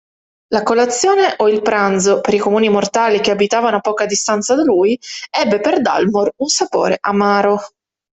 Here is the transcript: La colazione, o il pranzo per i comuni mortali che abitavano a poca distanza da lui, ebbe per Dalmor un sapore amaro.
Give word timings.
La 0.47 0.63
colazione, 0.63 1.35
o 1.37 1.47
il 1.47 1.61
pranzo 1.61 2.21
per 2.21 2.33
i 2.33 2.39
comuni 2.39 2.69
mortali 2.69 3.19
che 3.19 3.29
abitavano 3.29 3.77
a 3.77 3.81
poca 3.81 4.07
distanza 4.07 4.55
da 4.55 4.63
lui, 4.63 4.99
ebbe 5.29 5.59
per 5.59 5.79
Dalmor 5.79 6.31
un 6.37 6.47
sapore 6.47 6.97
amaro. 7.01 7.59